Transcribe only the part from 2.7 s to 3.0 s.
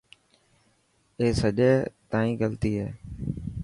هي.